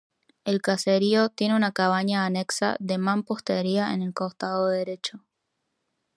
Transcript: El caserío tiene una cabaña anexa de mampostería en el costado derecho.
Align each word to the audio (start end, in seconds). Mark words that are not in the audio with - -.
El 0.45 0.63
caserío 0.63 1.29
tiene 1.29 1.55
una 1.55 1.73
cabaña 1.73 2.25
anexa 2.25 2.75
de 2.79 2.97
mampostería 2.97 3.93
en 3.93 4.01
el 4.01 4.15
costado 4.15 4.67
derecho. 4.67 5.21